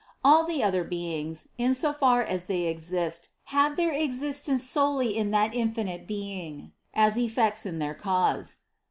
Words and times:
All 0.23 0.43
the 0.45 0.63
other 0.63 0.83
beings, 0.83 1.49
in 1.59 1.75
so 1.75 1.93
far 1.93 2.23
as 2.23 2.47
they 2.47 2.61
exist, 2.61 3.29
have 3.53 3.75
their 3.77 3.93
ex 3.93 4.15
istence 4.21 4.61
solely 4.61 5.15
in 5.15 5.29
that 5.29 5.53
infinite 5.53 6.07
Being, 6.07 6.71
as 6.91 7.19
effects 7.19 7.67
in 7.67 7.77
their 7.77 7.93
cause. 7.93 8.57